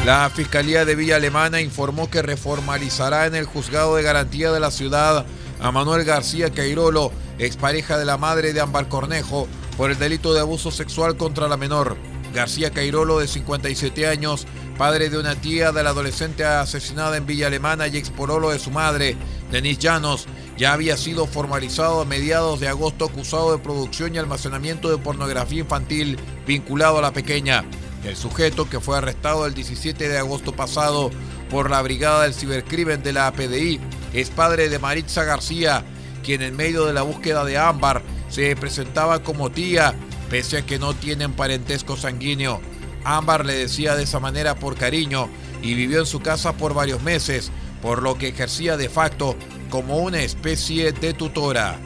La 0.05 0.29
Fiscalía 0.31 0.85
de 0.85 0.95
Villa 0.95 1.17
Alemana 1.17 1.61
informó 1.61 2.09
que 2.09 2.23
reformalizará 2.23 3.27
en 3.27 3.35
el 3.35 3.45
juzgado 3.45 3.95
de 3.95 4.01
garantía 4.01 4.51
de 4.51 4.59
la 4.59 4.71
ciudad 4.71 5.25
a 5.61 5.71
Manuel 5.71 6.03
García 6.03 6.49
Cairolo, 6.49 7.11
expareja 7.37 7.97
de 7.97 8.05
la 8.05 8.17
madre 8.17 8.53
de 8.53 8.59
Ámbar 8.59 8.87
Cornejo, 8.87 9.47
por 9.77 9.91
el 9.91 9.99
delito 9.99 10.33
de 10.33 10.39
abuso 10.39 10.71
sexual 10.71 11.15
contra 11.15 11.47
la 11.47 11.57
menor. 11.57 11.95
García 12.33 12.71
Cairolo, 12.71 13.19
de 13.19 13.27
57 13.27 14.07
años, 14.07 14.47
padre 14.79 15.09
de 15.09 15.17
una 15.17 15.35
tía 15.35 15.73
de 15.73 15.83
la 15.83 15.89
adolescente 15.89 16.45
asesinada 16.45 17.17
en 17.17 17.25
Villa 17.25 17.47
Alemana 17.47 17.89
y 17.89 17.97
expololo 17.97 18.51
de 18.51 18.59
su 18.59 18.71
madre, 18.71 19.17
Denise 19.51 19.81
Llanos, 19.81 20.25
ya 20.57 20.71
había 20.71 20.95
sido 20.95 21.27
formalizado 21.27 21.99
a 21.99 22.05
mediados 22.05 22.61
de 22.61 22.69
agosto 22.69 23.03
acusado 23.03 23.51
de 23.51 23.61
producción 23.61 24.15
y 24.15 24.19
almacenamiento 24.19 24.89
de 24.89 24.97
pornografía 24.97 25.59
infantil 25.59 26.17
vinculado 26.47 26.97
a 26.97 27.01
la 27.01 27.11
pequeña. 27.11 27.65
El 28.05 28.15
sujeto, 28.15 28.69
que 28.69 28.79
fue 28.79 28.97
arrestado 28.97 29.45
el 29.45 29.53
17 29.53 30.07
de 30.07 30.17
agosto 30.17 30.53
pasado 30.53 31.11
por 31.49 31.69
la 31.69 31.81
Brigada 31.81 32.23
del 32.23 32.33
Cibercrimen 32.33 33.03
de 33.03 33.11
la 33.11 33.27
APDI, 33.27 33.81
es 34.13 34.29
padre 34.29 34.69
de 34.69 34.79
Maritza 34.79 35.25
García, 35.25 35.83
quien 36.23 36.41
en 36.41 36.55
medio 36.55 36.85
de 36.85 36.93
la 36.93 37.01
búsqueda 37.01 37.43
de 37.43 37.57
Ámbar 37.57 38.01
se 38.29 38.55
presentaba 38.55 39.23
como 39.23 39.49
tía, 39.49 39.93
pese 40.29 40.59
a 40.59 40.65
que 40.65 40.79
no 40.79 40.93
tienen 40.93 41.33
parentesco 41.33 41.97
sanguíneo. 41.97 42.61
Ámbar 43.03 43.45
le 43.45 43.53
decía 43.53 43.95
de 43.95 44.03
esa 44.03 44.19
manera 44.19 44.55
por 44.55 44.75
cariño 44.75 45.29
y 45.61 45.73
vivió 45.73 45.99
en 45.99 46.05
su 46.05 46.19
casa 46.19 46.53
por 46.53 46.73
varios 46.73 47.01
meses, 47.01 47.51
por 47.81 48.01
lo 48.01 48.17
que 48.17 48.29
ejercía 48.29 48.77
de 48.77 48.89
facto 48.89 49.35
como 49.69 49.97
una 49.97 50.21
especie 50.21 50.91
de 50.91 51.13
tutora. 51.13 51.77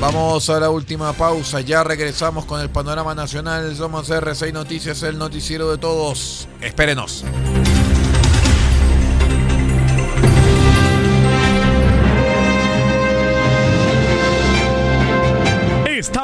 Vamos 0.00 0.48
a 0.48 0.58
la 0.58 0.70
última 0.70 1.12
pausa, 1.12 1.60
ya 1.60 1.84
regresamos 1.84 2.46
con 2.46 2.60
el 2.62 2.70
panorama 2.70 3.14
nacional. 3.14 3.76
Somos 3.76 4.08
R6 4.08 4.50
Noticias, 4.52 5.02
el 5.02 5.18
noticiero 5.18 5.70
de 5.70 5.76
todos. 5.76 6.48
Espérenos. 6.62 7.22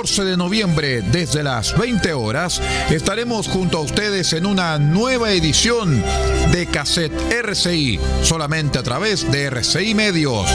14 0.00 0.24
de 0.24 0.36
noviembre, 0.38 1.02
desde 1.02 1.42
las 1.42 1.76
20 1.76 2.14
horas, 2.14 2.62
estaremos 2.88 3.46
junto 3.48 3.76
a 3.76 3.82
ustedes 3.82 4.32
en 4.32 4.46
una 4.46 4.78
nueva 4.78 5.30
edición 5.32 6.02
de 6.52 6.66
Cassette 6.66 7.12
RCI, 7.30 8.00
solamente 8.22 8.78
a 8.78 8.82
través 8.82 9.30
de 9.30 9.44
RCI 9.50 9.94
Medios. 9.94 10.48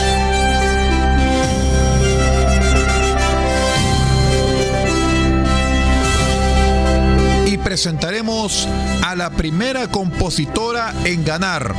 Y 7.46 7.56
presentaremos 7.58 8.66
a 9.04 9.14
la 9.14 9.30
primera 9.30 9.86
compositora 9.92 10.92
en 11.04 11.24
ganar 11.24 11.72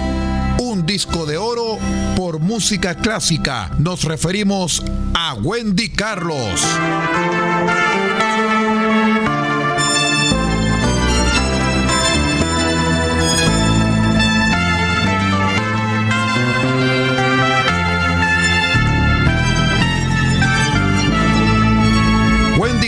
un 0.60 0.86
disco 0.86 1.26
de 1.26 1.38
oro 1.38 1.78
por 2.16 2.40
música 2.40 2.96
clásica. 2.96 3.72
Nos 3.78 4.06
referimos 4.06 4.82
a 5.14 5.34
Wendy 5.34 5.90
Carlos. 5.90 6.62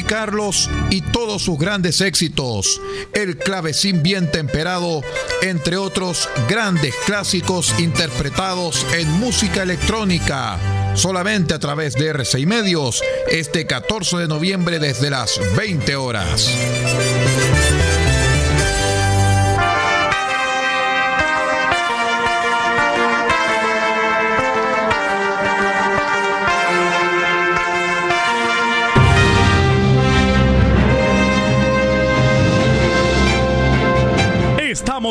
Dios 0.10 0.72
y 0.90 1.02
todos 1.02 1.44
sus 1.44 1.60
grandes 1.60 2.02
éxitos, 2.02 2.82
el 3.14 3.38
clavecín 3.38 4.02
bien 4.02 4.32
temperado, 4.32 5.04
entre 5.44 5.78
otros 5.78 6.28
grandes 6.50 6.96
clásicos 7.06 7.76
interpretados 7.78 8.88
en 8.94 9.08
música 9.20 9.62
electrónica, 9.62 10.58
solamente 10.96 11.54
a 11.54 11.60
través 11.60 11.94
de 11.94 12.08
RCI 12.08 12.48
Medios, 12.48 13.04
este 13.30 13.68
14 13.68 14.18
de 14.18 14.28
noviembre 14.28 14.80
desde 14.80 15.12
las 15.12 15.40
20 15.56 15.96
horas. 15.96 16.50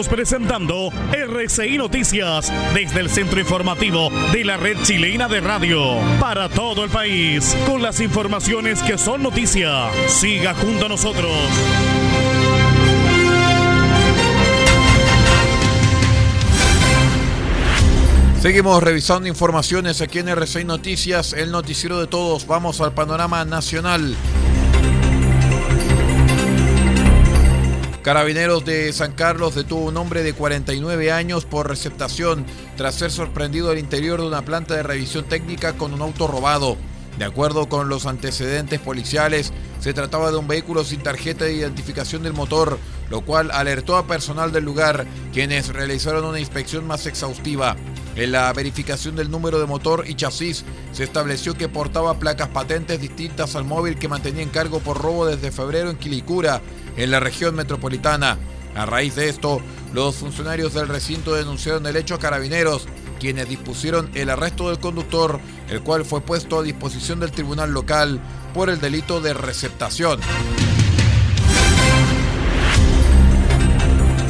Presentando 0.06 0.92
RCI 1.12 1.76
Noticias 1.76 2.52
desde 2.72 3.00
el 3.00 3.10
centro 3.10 3.40
informativo 3.40 4.10
de 4.32 4.44
la 4.44 4.56
red 4.56 4.76
chilena 4.84 5.26
de 5.26 5.40
radio 5.40 5.96
para 6.20 6.48
todo 6.48 6.84
el 6.84 6.90
país 6.90 7.56
con 7.66 7.82
las 7.82 7.98
informaciones 7.98 8.80
que 8.82 8.96
son 8.96 9.24
noticia. 9.24 9.90
Siga 10.06 10.54
junto 10.54 10.86
a 10.86 10.88
nosotros. 10.88 11.32
Seguimos 18.40 18.80
revisando 18.80 19.26
informaciones 19.26 20.00
aquí 20.00 20.20
en 20.20 20.28
RCI 20.28 20.64
Noticias, 20.64 21.32
el 21.32 21.50
noticiero 21.50 21.98
de 21.98 22.06
todos. 22.06 22.46
Vamos 22.46 22.80
al 22.80 22.92
panorama 22.92 23.44
nacional. 23.44 24.14
Carabineros 28.08 28.64
de 28.64 28.90
San 28.94 29.12
Carlos 29.12 29.54
detuvo 29.54 29.84
un 29.84 29.98
hombre 29.98 30.22
de 30.22 30.32
49 30.32 31.12
años 31.12 31.44
por 31.44 31.68
receptación 31.68 32.46
tras 32.74 32.94
ser 32.94 33.10
sorprendido 33.10 33.70
al 33.70 33.76
interior 33.76 34.22
de 34.22 34.28
una 34.28 34.46
planta 34.46 34.74
de 34.74 34.82
revisión 34.82 35.26
técnica 35.26 35.74
con 35.74 35.92
un 35.92 36.00
auto 36.00 36.26
robado. 36.26 36.78
De 37.18 37.26
acuerdo 37.26 37.68
con 37.68 37.90
los 37.90 38.06
antecedentes 38.06 38.80
policiales, 38.80 39.52
se 39.78 39.92
trataba 39.92 40.30
de 40.30 40.38
un 40.38 40.48
vehículo 40.48 40.84
sin 40.84 41.02
tarjeta 41.02 41.44
de 41.44 41.52
identificación 41.52 42.22
del 42.22 42.32
motor, 42.32 42.78
lo 43.10 43.20
cual 43.20 43.50
alertó 43.50 43.98
a 43.98 44.06
personal 44.06 44.52
del 44.52 44.64
lugar, 44.64 45.04
quienes 45.34 45.68
realizaron 45.68 46.24
una 46.24 46.40
inspección 46.40 46.86
más 46.86 47.04
exhaustiva. 47.04 47.76
En 48.16 48.32
la 48.32 48.50
verificación 48.54 49.16
del 49.16 49.30
número 49.30 49.60
de 49.60 49.66
motor 49.66 50.04
y 50.08 50.14
chasis, 50.14 50.64
se 50.92 51.04
estableció 51.04 51.54
que 51.54 51.68
portaba 51.68 52.18
placas 52.18 52.48
patentes 52.48 53.00
distintas 53.00 53.54
al 53.54 53.64
móvil 53.64 53.98
que 53.98 54.08
mantenía 54.08 54.42
en 54.42 54.48
cargo 54.48 54.80
por 54.80 54.96
robo 54.96 55.26
desde 55.26 55.52
febrero 55.52 55.90
en 55.90 55.98
Quilicura, 55.98 56.62
en 56.98 57.10
la 57.10 57.20
región 57.20 57.54
metropolitana. 57.54 58.36
A 58.74 58.84
raíz 58.84 59.14
de 59.14 59.28
esto, 59.30 59.62
los 59.94 60.16
funcionarios 60.16 60.74
del 60.74 60.88
recinto 60.88 61.34
denunciaron 61.34 61.86
el 61.86 61.96
hecho 61.96 62.16
a 62.16 62.18
carabineros, 62.18 62.86
quienes 63.18 63.48
dispusieron 63.48 64.10
el 64.14 64.28
arresto 64.28 64.68
del 64.68 64.78
conductor, 64.78 65.40
el 65.70 65.82
cual 65.82 66.04
fue 66.04 66.20
puesto 66.20 66.58
a 66.58 66.62
disposición 66.62 67.20
del 67.20 67.32
tribunal 67.32 67.72
local 67.72 68.20
por 68.52 68.68
el 68.68 68.80
delito 68.80 69.20
de 69.20 69.32
receptación. 69.32 70.20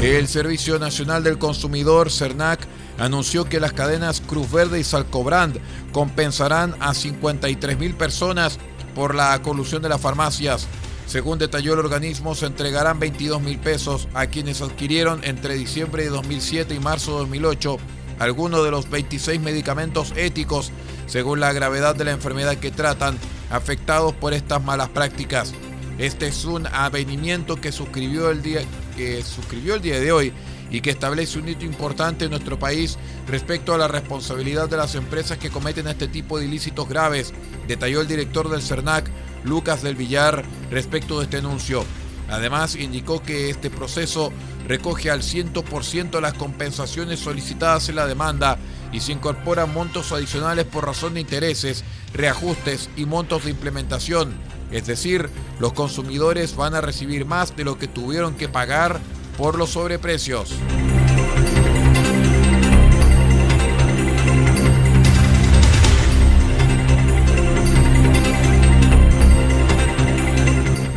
El 0.00 0.28
Servicio 0.28 0.78
Nacional 0.78 1.24
del 1.24 1.38
Consumidor, 1.38 2.12
CERNAC, 2.12 2.61
anunció 2.98 3.44
que 3.44 3.59
las 3.59 3.72
cadenas 3.72 4.20
Cruz 4.20 4.50
Verde 4.50 4.78
y 4.78 4.85
Salcobrand 4.85 5.59
compensarán 5.92 6.76
a 6.78 6.94
53 6.94 7.78
mil 7.78 7.94
personas 7.94 8.59
por 8.94 9.14
la 9.14 9.40
colusión 9.42 9.83
de 9.83 9.88
las 9.88 10.00
farmacias. 10.00 10.68
Según 11.09 11.38
detalló 11.38 11.73
el 11.73 11.79
organismo, 11.79 12.35
se 12.35 12.44
entregarán 12.44 13.01
22 13.01 13.40
mil 13.40 13.59
pesos 13.59 14.09
a 14.12 14.27
quienes 14.27 14.61
adquirieron 14.61 15.25
entre 15.25 15.55
diciembre 15.55 16.05
de 16.05 16.11
2007 16.11 16.75
y 16.75 16.81
marzo 16.81 17.12
de 17.12 17.18
2008 17.21 17.79
algunos 18.18 18.62
de 18.62 18.71
los 18.71 18.90
26 18.90 19.40
medicamentos 19.40 20.12
éticos, 20.16 20.71
según 21.07 21.40
la 21.40 21.55
gravedad 21.55 21.97
de 21.97 22.05
la 22.05 22.11
enfermedad 22.11 22.57
que 22.57 22.71
tratan, 22.71 23.16
afectados 23.49 24.12
por 24.12 24.35
estas 24.35 24.62
malas 24.62 24.90
prácticas. 24.90 25.55
Este 25.97 26.27
es 26.27 26.44
un 26.44 26.66
avenimiento 26.66 27.57
que 27.57 27.73
suscribió 27.73 28.31
el 28.31 28.42
día, 28.42 28.61
que 28.94 29.23
suscribió 29.23 29.77
el 29.77 29.81
día 29.81 29.99
de 30.01 30.12
hoy 30.12 30.35
y 30.71 30.83
que 30.83 30.90
establece 30.90 31.38
un 31.38 31.49
hito 31.49 31.64
importante 31.64 32.27
en 32.27 32.33
nuestro 32.33 32.59
país 32.59 32.99
respecto 33.27 33.73
a 33.73 33.79
la 33.79 33.88
responsabilidad 33.88 34.68
de 34.68 34.77
las 34.77 34.94
empresas 34.94 35.38
que 35.38 35.49
cometen 35.49 35.88
este 35.88 36.07
tipo 36.07 36.38
de 36.38 36.44
ilícitos 36.44 36.87
graves, 36.87 37.33
detalló 37.66 38.03
el 38.03 38.09
director 38.09 38.51
del 38.51 38.61
CERNAC, 38.61 39.11
Lucas 39.44 39.83
del 39.83 39.96
Villar, 39.96 40.44
respecto 40.70 41.18
de 41.18 41.24
este 41.24 41.38
anuncio. 41.38 41.85
Además, 42.29 42.77
indicó 42.77 43.22
que 43.22 43.48
este 43.48 43.70
proceso 43.70 44.33
recoge 44.66 45.11
al 45.11 45.22
100% 45.22 46.20
las 46.20 46.35
compensaciones 46.35 47.20
solicitadas 47.20 47.88
en 47.88 47.96
la 47.96 48.07
demanda 48.07 48.59
y 48.92 49.01
se 49.01 49.12
incorporan 49.12 49.72
montos 49.72 50.12
adicionales 50.12 50.66
por 50.66 50.85
razón 50.85 51.14
de 51.14 51.20
intereses, 51.20 51.85
reajustes 52.12 52.90
y 52.96 53.07
montos 53.07 53.44
de 53.44 53.51
implementación. 53.51 54.35
Es 54.70 54.87
decir, 54.87 55.31
los 55.59 55.72
consumidores 55.72 56.55
van 56.55 56.74
a 56.74 56.83
recibir 56.83 57.24
más 57.24 57.57
de 57.57 57.64
lo 57.64 57.79
que 57.79 57.88
tuvieron 57.88 58.35
que 58.35 58.48
pagar 58.48 59.01
por 59.38 59.57
los 59.57 59.70
sobreprecios. 59.70 60.53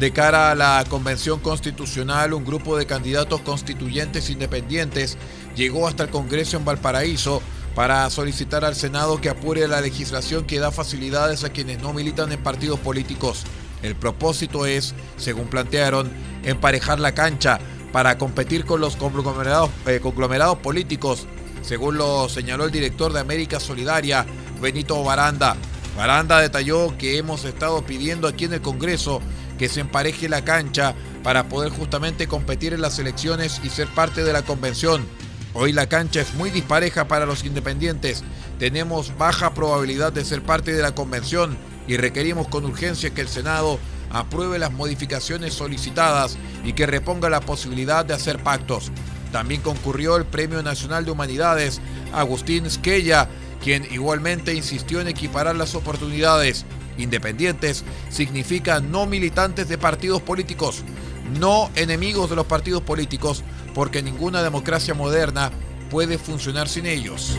De 0.01 0.11
cara 0.11 0.49
a 0.49 0.55
la 0.55 0.83
convención 0.89 1.39
constitucional, 1.41 2.33
un 2.33 2.43
grupo 2.43 2.75
de 2.75 2.87
candidatos 2.87 3.41
constituyentes 3.41 4.31
independientes 4.31 5.15
llegó 5.55 5.87
hasta 5.87 6.05
el 6.05 6.09
Congreso 6.09 6.57
en 6.57 6.65
Valparaíso 6.65 7.39
para 7.75 8.09
solicitar 8.09 8.65
al 8.65 8.73
Senado 8.73 9.21
que 9.21 9.29
apure 9.29 9.67
la 9.67 9.79
legislación 9.79 10.45
que 10.45 10.57
da 10.57 10.71
facilidades 10.71 11.43
a 11.43 11.51
quienes 11.51 11.83
no 11.83 11.93
militan 11.93 12.31
en 12.31 12.41
partidos 12.41 12.79
políticos. 12.79 13.43
El 13.83 13.95
propósito 13.95 14.65
es, 14.65 14.95
según 15.17 15.49
plantearon, 15.49 16.11
emparejar 16.45 16.99
la 16.99 17.13
cancha 17.13 17.59
para 17.91 18.17
competir 18.17 18.65
con 18.65 18.81
los 18.81 18.95
conglomerados, 18.95 19.69
eh, 19.85 20.01
políticos, 20.63 21.27
según 21.61 21.99
lo 21.99 22.27
señaló 22.27 22.65
el 22.65 22.71
director 22.71 23.13
de 23.13 23.19
América 23.19 23.59
Solidaria, 23.59 24.25
Benito 24.59 25.03
Baranda. 25.03 25.55
Baranda 25.95 26.39
detalló 26.39 26.97
que 26.97 27.19
hemos 27.19 27.45
estado 27.45 27.85
pidiendo 27.85 28.27
aquí 28.27 28.45
en 28.45 28.53
el 28.53 28.61
Congreso 28.61 29.21
que 29.61 29.69
se 29.69 29.81
empareje 29.81 30.27
la 30.27 30.43
cancha 30.43 30.95
para 31.21 31.47
poder 31.47 31.71
justamente 31.71 32.27
competir 32.27 32.73
en 32.73 32.81
las 32.81 32.97
elecciones 32.97 33.61
y 33.63 33.69
ser 33.69 33.87
parte 33.89 34.23
de 34.23 34.33
la 34.33 34.41
convención. 34.41 35.05
Hoy 35.53 35.71
la 35.71 35.85
cancha 35.85 36.19
es 36.19 36.33
muy 36.33 36.49
dispareja 36.49 37.07
para 37.07 37.27
los 37.27 37.45
independientes. 37.45 38.23
Tenemos 38.57 39.15
baja 39.19 39.53
probabilidad 39.53 40.11
de 40.13 40.25
ser 40.25 40.41
parte 40.41 40.73
de 40.73 40.81
la 40.81 40.95
convención 40.95 41.55
y 41.87 41.95
requerimos 41.97 42.47
con 42.47 42.65
urgencia 42.65 43.11
que 43.11 43.21
el 43.21 43.27
Senado 43.27 43.77
apruebe 44.09 44.57
las 44.57 44.71
modificaciones 44.71 45.53
solicitadas 45.53 46.39
y 46.65 46.73
que 46.73 46.87
reponga 46.87 47.29
la 47.29 47.41
posibilidad 47.41 48.03
de 48.03 48.15
hacer 48.15 48.39
pactos. 48.39 48.91
También 49.31 49.61
concurrió 49.61 50.17
el 50.17 50.25
Premio 50.25 50.63
Nacional 50.63 51.05
de 51.05 51.11
Humanidades 51.11 51.81
Agustín 52.13 52.67
Squella, 52.67 53.29
quien 53.63 53.85
igualmente 53.91 54.55
insistió 54.55 55.01
en 55.01 55.07
equiparar 55.07 55.55
las 55.55 55.75
oportunidades. 55.75 56.65
Independientes 56.97 57.83
significa 58.09 58.79
no 58.79 59.05
militantes 59.05 59.67
de 59.67 59.77
partidos 59.77 60.21
políticos, 60.21 60.83
no 61.39 61.69
enemigos 61.75 62.29
de 62.29 62.35
los 62.35 62.45
partidos 62.45 62.81
políticos, 62.81 63.43
porque 63.73 64.03
ninguna 64.03 64.43
democracia 64.43 64.93
moderna 64.93 65.51
puede 65.89 66.17
funcionar 66.17 66.67
sin 66.67 66.85
ellos. 66.85 67.37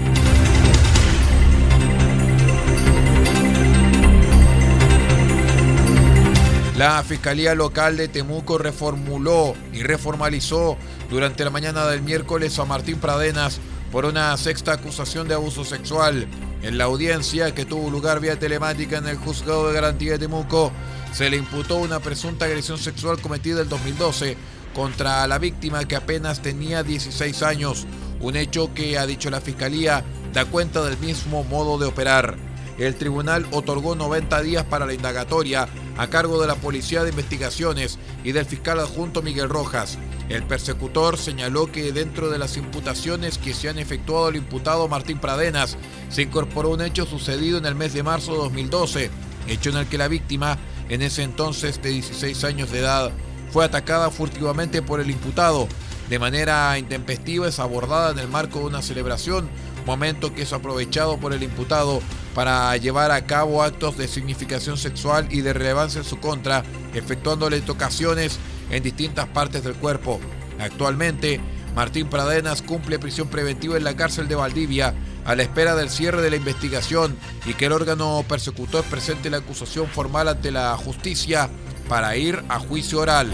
La 6.77 7.03
Fiscalía 7.05 7.55
Local 7.55 7.97
de 7.97 8.09
Temuco 8.09 8.59
reformuló 8.59 9.55
y 9.73 9.83
reformalizó 9.83 10.77
durante 11.09 11.45
la 11.45 11.51
mañana 11.51 11.87
del 11.87 12.03
miércoles 12.03 12.59
a 12.59 12.65
Martín 12.65 12.99
Pradenas 12.99 13.61
por 13.93 14.05
una 14.05 14.37
sexta 14.37 14.73
acusación 14.73 15.29
de 15.29 15.35
abuso 15.35 15.65
sexual. 15.65 16.27
En 16.63 16.79
la 16.79 16.85
audiencia 16.85 17.53
que 17.55 17.65
tuvo 17.65 17.91
lugar 17.91 18.21
vía 18.21 18.39
telemática 18.39 18.99
en 18.99 19.09
el 19.09 19.17
Juzgado 19.17 19.67
de 19.67 19.75
Garantía 19.75 20.13
de 20.13 20.21
Temuco, 20.21 20.71
se 21.13 21.29
le 21.29 21.37
imputó 21.37 21.77
una 21.77 21.99
presunta 21.99 22.45
agresión 22.45 22.79
sexual 22.79 23.21
cometida 23.21 23.63
en 23.63 23.69
2012 23.69 24.37
contra 24.73 25.27
la 25.27 25.39
víctima 25.39 25.87
que 25.87 25.97
apenas 25.97 26.41
tenía 26.41 26.85
16 26.85 27.43
años, 27.43 27.87
un 28.21 28.37
hecho 28.37 28.73
que, 28.75 28.97
ha 28.97 29.07
dicho 29.07 29.29
la 29.29 29.41
Fiscalía, 29.41 30.05
da 30.33 30.45
cuenta 30.45 30.83
del 30.85 30.97
mismo 30.99 31.43
modo 31.43 31.79
de 31.79 31.87
operar. 31.87 32.52
El 32.79 32.95
tribunal 32.95 33.47
otorgó 33.53 33.95
90 33.95 34.43
días 34.43 34.65
para 34.65 34.87
la 34.87 34.95
indagatoria 34.95 35.69
a 35.99 36.07
cargo 36.09 36.41
de 36.41 36.47
la 36.47 36.55
Policía 36.55 37.03
de 37.05 37.11
Investigaciones 37.11 37.99
y 38.25 38.33
del 38.33 38.47
fiscal 38.47 38.81
adjunto 38.81 39.23
Miguel 39.23 39.49
Rojas. 39.49 39.99
El 40.29 40.45
persecutor 40.45 41.19
señaló 41.19 41.71
que 41.71 41.93
dentro 41.93 42.31
de 42.31 42.39
las 42.39 42.57
imputaciones 42.57 43.37
que 43.39 43.53
se 43.53 43.69
han 43.69 43.79
efectuado 43.79 44.27
al 44.27 44.37
imputado 44.37 44.89
Martín 44.89 45.19
Pradenas, 45.19 45.77
se 46.09 46.23
incorporó 46.23 46.71
un 46.71 46.81
hecho 46.81 47.05
sucedido 47.05 47.59
en 47.59 47.67
el 47.67 47.75
mes 47.75 47.93
de 47.93 48.03
marzo 48.03 48.33
de 48.33 48.39
2012, 48.39 49.11
hecho 49.49 49.71
en 49.71 49.77
el 49.77 49.87
que 49.87 49.99
la 49.99 50.09
víctima 50.09 50.59
en 50.89 51.03
ese 51.03 51.23
entonces 51.23 51.83
de 51.83 51.91
16 51.91 52.45
años 52.45 52.71
de 52.71 52.81
edad, 52.81 53.13
fue 53.51 53.65
atacada 53.65 54.11
furtivamente 54.11 54.81
por 54.81 55.01
el 55.01 55.11
imputado. 55.11 55.69
De 56.09 56.19
manera 56.19 56.79
intempestiva 56.79 57.49
es 57.49 57.59
abordada 57.59 58.11
en 58.11 58.19
el 58.19 58.29
marco 58.29 58.61
de 58.61 58.67
una 58.67 58.83
celebración, 58.83 59.49
momento 59.85 60.35
que 60.35 60.43
es 60.43 60.53
aprovechado 60.53 61.19
por 61.19 61.33
el 61.33 61.43
imputado 61.43 62.01
para 62.35 62.77
llevar 62.77 63.11
a 63.11 63.25
cabo 63.27 63.63
actos 63.63 63.97
de 63.97 64.09
significación 64.09 64.77
sexual 64.77 65.29
y 65.31 65.41
de 65.43 65.53
relevancia 65.53 65.99
en 65.99 66.05
su 66.05 66.19
contra, 66.19 66.65
efectuándole 66.95 67.61
tocaciones 67.61 68.39
en 68.71 68.83
distintas 68.83 69.27
partes 69.29 69.65
del 69.65 69.75
cuerpo. 69.75 70.21
Actualmente, 70.59 71.41
Martín 71.75 72.09
Pradenas 72.09 72.63
cumple 72.63 72.99
prisión 72.99 73.29
preventiva 73.29 73.77
en 73.77 73.85
la 73.85 73.97
cárcel 73.97 74.29
de 74.29 74.35
Valdivia 74.35 74.95
a 75.25 75.35
la 75.35 75.43
espera 75.43 75.75
del 75.75 75.91
cierre 75.91 76.21
de 76.21 76.31
la 76.31 76.37
investigación 76.37 77.17
y 77.47 77.55
que 77.55 77.67
el 77.67 77.73
órgano 77.73 78.25
persecutor 78.29 78.85
presente 78.85 79.31
la 79.31 79.39
acusación 79.39 79.87
formal 79.87 80.29
ante 80.29 80.51
la 80.51 80.77
justicia 80.77 81.49
para 81.89 82.17
ir 82.17 82.43
a 82.49 82.59
juicio 82.59 83.01
oral. 83.01 83.31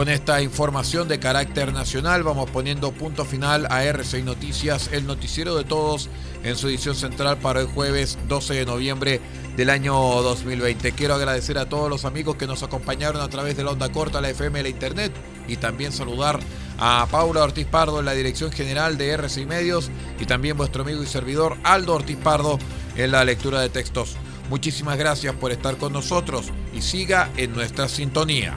Con 0.00 0.08
esta 0.08 0.40
información 0.40 1.08
de 1.08 1.18
carácter 1.18 1.74
nacional 1.74 2.22
vamos 2.22 2.48
poniendo 2.48 2.90
punto 2.90 3.26
final 3.26 3.66
a 3.68 3.84
RCI 3.84 4.22
Noticias, 4.22 4.88
el 4.94 5.06
noticiero 5.06 5.54
de 5.56 5.64
todos 5.64 6.08
en 6.42 6.56
su 6.56 6.68
edición 6.68 6.94
central 6.94 7.36
para 7.36 7.60
el 7.60 7.66
jueves 7.66 8.16
12 8.26 8.54
de 8.54 8.64
noviembre 8.64 9.20
del 9.58 9.68
año 9.68 9.92
2020. 9.92 10.92
Quiero 10.92 11.16
agradecer 11.16 11.58
a 11.58 11.68
todos 11.68 11.90
los 11.90 12.06
amigos 12.06 12.36
que 12.36 12.46
nos 12.46 12.62
acompañaron 12.62 13.20
a 13.20 13.28
través 13.28 13.58
de 13.58 13.62
la 13.62 13.72
onda 13.72 13.92
corta, 13.92 14.22
la 14.22 14.30
FM, 14.30 14.62
la 14.62 14.70
internet 14.70 15.12
y 15.46 15.58
también 15.58 15.92
saludar 15.92 16.40
a 16.78 17.06
Paula 17.10 17.42
Ortiz 17.42 17.66
Pardo 17.66 17.98
en 17.98 18.06
la 18.06 18.14
dirección 18.14 18.50
general 18.50 18.96
de 18.96 19.10
RCI 19.10 19.44
Medios 19.44 19.90
y 20.18 20.24
también 20.24 20.56
vuestro 20.56 20.80
amigo 20.80 21.02
y 21.02 21.06
servidor 21.06 21.58
Aldo 21.62 21.96
Ortiz 21.96 22.16
Pardo 22.16 22.58
en 22.96 23.12
la 23.12 23.22
lectura 23.22 23.60
de 23.60 23.68
textos. 23.68 24.16
Muchísimas 24.48 24.96
gracias 24.96 25.34
por 25.34 25.52
estar 25.52 25.76
con 25.76 25.92
nosotros 25.92 26.46
y 26.72 26.80
siga 26.80 27.30
en 27.36 27.52
nuestra 27.52 27.86
sintonía. 27.86 28.56